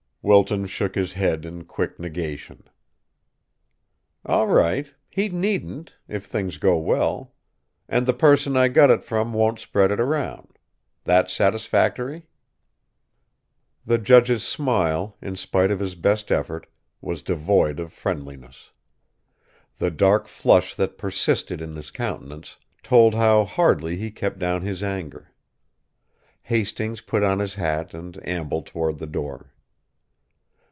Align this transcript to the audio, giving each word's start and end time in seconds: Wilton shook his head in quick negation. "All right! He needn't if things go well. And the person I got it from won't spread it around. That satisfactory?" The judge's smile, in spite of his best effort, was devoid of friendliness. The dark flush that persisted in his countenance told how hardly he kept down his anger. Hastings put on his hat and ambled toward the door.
Wilton 0.23 0.67
shook 0.67 0.93
his 0.93 1.13
head 1.13 1.45
in 1.45 1.65
quick 1.65 1.97
negation. 1.99 2.65
"All 4.23 4.45
right! 4.45 4.93
He 5.09 5.29
needn't 5.29 5.95
if 6.07 6.25
things 6.25 6.59
go 6.59 6.77
well. 6.77 7.33
And 7.89 8.05
the 8.05 8.13
person 8.13 8.55
I 8.55 8.67
got 8.67 8.91
it 8.91 9.03
from 9.03 9.33
won't 9.33 9.57
spread 9.57 9.89
it 9.89 9.99
around. 9.99 10.59
That 11.05 11.31
satisfactory?" 11.31 12.27
The 13.83 13.97
judge's 13.97 14.43
smile, 14.43 15.17
in 15.23 15.37
spite 15.37 15.71
of 15.71 15.79
his 15.79 15.95
best 15.95 16.31
effort, 16.31 16.67
was 17.01 17.23
devoid 17.23 17.79
of 17.79 17.91
friendliness. 17.91 18.73
The 19.79 19.89
dark 19.89 20.27
flush 20.27 20.75
that 20.75 20.99
persisted 20.99 21.61
in 21.63 21.75
his 21.75 21.89
countenance 21.89 22.59
told 22.83 23.15
how 23.15 23.43
hardly 23.43 23.95
he 23.95 24.11
kept 24.11 24.37
down 24.37 24.61
his 24.61 24.83
anger. 24.83 25.31
Hastings 26.43 27.01
put 27.01 27.23
on 27.23 27.39
his 27.39 27.55
hat 27.55 27.95
and 27.95 28.19
ambled 28.23 28.67
toward 28.67 28.99
the 28.99 29.07
door. 29.07 29.47